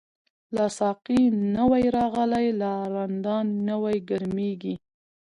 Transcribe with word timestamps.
لاسا 0.55 0.89
قی 1.05 1.19
نوی 1.55 1.83
راغلی، 1.97 2.47
لا 2.61 2.73
رندان 2.93 3.45
نوی 3.69 3.97
ګرمیږی 4.09 4.73